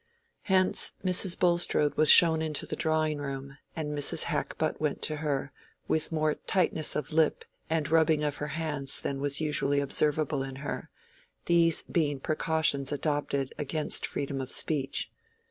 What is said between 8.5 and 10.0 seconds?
hands than was usually